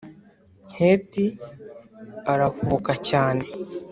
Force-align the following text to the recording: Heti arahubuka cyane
Heti 0.77 1.25
arahubuka 2.31 2.93
cyane 3.07 3.45